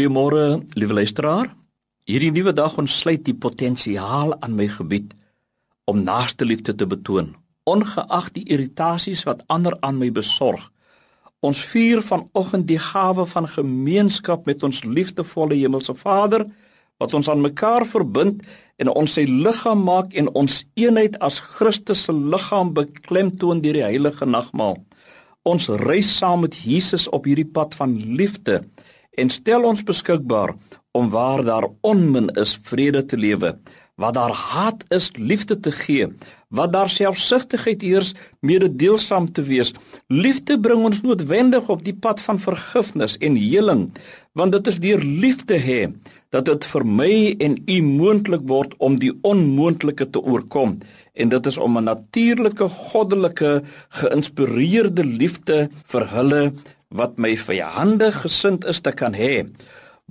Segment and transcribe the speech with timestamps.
[0.00, 1.50] Goeiemôre, liewe luisteraar.
[2.08, 5.10] Hierdie nuwe dag ontsluit die potensiaal aan my gebied
[5.84, 7.34] om naaste liefde te betoon,
[7.68, 10.62] ongeag die irritasies wat ander aan my besorg.
[11.44, 16.46] Ons vier vanoggend die gawe van gemeenskap met ons liefdevolle Hemelse Vader
[16.96, 18.40] wat ons aan mekaar verbind
[18.80, 23.84] en ons sy liggaam maak en ons eenheid as Christus se liggaam beklemtoon deur die
[23.84, 24.78] heilige nagmaal.
[25.44, 28.62] Ons reis saam met Jesus op hierdie pad van liefde
[29.16, 30.54] en stel ons beskikbaar
[30.92, 33.54] om waar daar onmin is vrede te lewe,
[33.94, 36.08] waar daar haat is liefde te gee,
[36.48, 39.74] waar daar selfsugtigheid heers mededeelsaam te wees.
[40.08, 43.90] Liefde bring ons noodwendig op die pad van vergifnis en heling,
[44.32, 45.82] want dit is deur liefde hê
[46.30, 50.78] dat dit vir my en u moontlik word om die onmoontlike te oorkom
[51.14, 53.62] en dit is om 'n natuurlike goddelike
[54.00, 56.52] geïnspireerde liefde vir hulle
[56.90, 59.46] wat my vyandig gesind is te kan hê.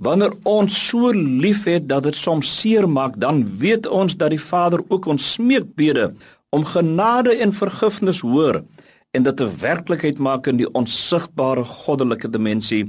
[0.00, 4.40] Wanneer ons so lief het dat dit soms seer maak, dan weet ons dat die
[4.40, 6.14] Vader ook ons smeekbede
[6.50, 8.62] om genade en vergifnis hoor
[9.10, 12.84] en dit 'n werklikheid maak in die onsigbare goddelike dimensie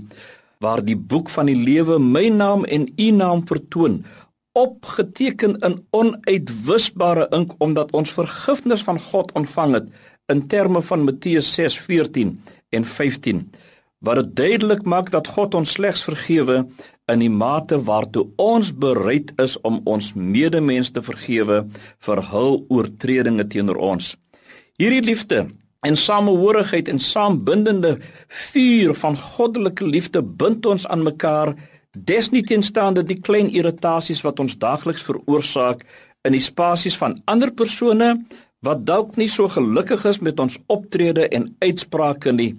[0.60, 4.06] waar die boek van die lewe my naam en u naam vertoon
[4.52, 9.88] opgeteken in onuitwisbare ink omdat ons vergifnis van God ontvang het
[10.26, 12.40] in terme van Matteus 6:14
[12.70, 13.50] en 15
[14.02, 16.64] wat dit duidelik maak dat God ons slegs vergewe
[17.12, 21.64] in die mate waartoe ons bereid is om ons medemens te vergewe
[22.06, 24.16] vir hul oortredinge teenoor ons.
[24.82, 25.46] Hierdie liefde
[25.86, 27.98] en samehorigheid en saambindende
[28.52, 31.56] vuur van goddelike liefde bind ons aan mekaar
[31.98, 35.84] desnietenstaande die klein irritasies wat ons daagliks veroorsaak
[36.26, 38.14] in die spasies van ander persone
[38.66, 42.54] wat dalk nie so gelukkig is met ons optrede en uitsprake nie.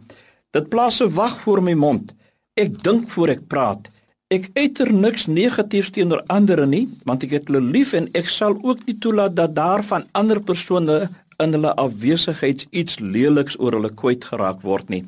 [0.52, 2.12] Dit plaas 'n wag voor my mond.
[2.54, 3.88] Ek dink voor ek praat.
[4.28, 8.58] Ek uiter niks negatiefs teenoor ander nie, want ek het hulle lief en ek sal
[8.62, 11.08] ook nie toelaat dat daar van ander persone
[11.38, 15.04] in hulle afwesigheid iets leliks oor hulle kwyt geraak word nie.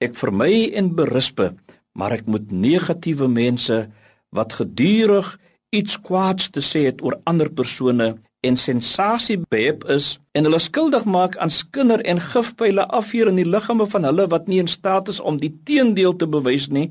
[0.00, 1.54] Ek vermy en berispe,
[1.92, 3.88] maar ek moet negatiewe mense
[4.30, 5.38] wat gedurig
[5.70, 11.04] iets kwaads te sê het oor ander persone en sensasie behep is en hulle skuldig
[11.06, 15.10] maak aan skinder en gifpyle afvuur in die liggame van hulle wat nie in staat
[15.12, 16.88] is om die teendeel te bewys nie.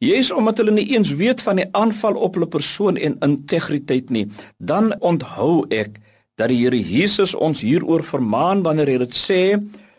[0.00, 4.24] Jy's omdat hulle nie eens weet van die aanval op hulle persoon en integriteit nie.
[4.56, 6.00] Dan onthou ek
[6.40, 9.40] dat die Here Jesus ons hieroor vermaan wanneer hy dit sê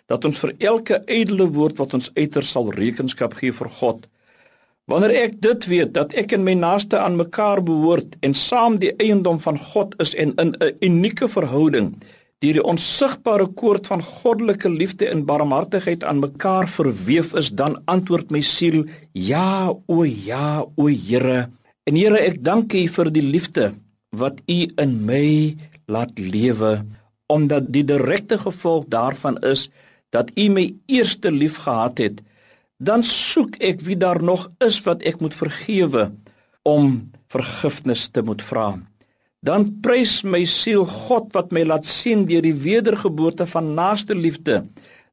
[0.10, 4.06] dat ons vir elke ydelle woord wat ons uiter sal rekenskap gee vir God.
[4.88, 8.94] Wanneer ek dit weet dat ek en my naaste aan mekaar behoort en saam die
[9.04, 11.90] eiendom van God is en in 'n unieke verhouding
[12.40, 18.32] deur die onsigbare koord van goddelike liefde en barmhartigheid aan mekaar verweef is, dan antwoord
[18.32, 21.50] my siel: Ja, o ja, o Here.
[21.84, 23.74] En Here, ek dank U vir die liefde
[24.12, 26.86] wat U in my laat lewe,
[27.28, 29.70] omdat die direkte gevolg daarvan is
[30.12, 32.22] dat U my eerste lief gehad het
[32.78, 36.12] dan soek ek wie daar nog is wat ek moet vergewe
[36.68, 38.78] om vergifnis te moet vra.
[39.42, 44.64] Dan prys my siel God wat my laat sien deur die wedergeboorte van naaste liefde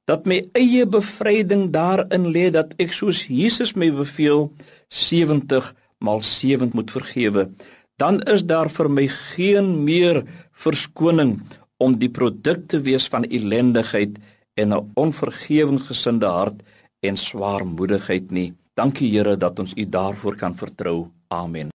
[0.09, 4.51] dat my eie bevryding daarin lê dat ek soos Jesus my beveel
[4.93, 5.71] 70
[6.05, 7.49] maal 7 moet vergewe.
[7.97, 11.39] Dan is daar vir my geen meer verskoning
[11.81, 14.19] om die produk te wees van ellendigheid
[14.61, 16.61] en 'n onvergewensgesinde hart
[17.05, 18.53] en swaarmoedigheid nie.
[18.75, 21.09] Dankie Here dat ons U daarvoor kan vertrou.
[21.29, 21.71] Amen.